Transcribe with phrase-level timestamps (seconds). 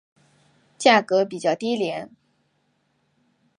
[0.79, 2.09] 价格比较低廉。